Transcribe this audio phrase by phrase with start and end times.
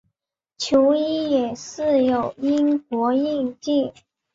[0.57, 3.93] 球衣也具有英国印记。